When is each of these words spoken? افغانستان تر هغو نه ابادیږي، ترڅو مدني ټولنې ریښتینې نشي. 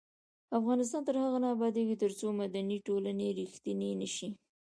افغانستان 0.59 1.01
تر 1.07 1.15
هغو 1.23 1.37
نه 1.43 1.49
ابادیږي، 1.55 1.95
ترڅو 2.03 2.25
مدني 2.41 2.77
ټولنې 2.87 3.27
ریښتینې 3.39 3.89
نشي. 4.01 4.27